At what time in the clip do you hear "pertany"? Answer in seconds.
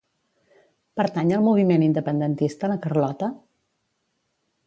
1.01-1.33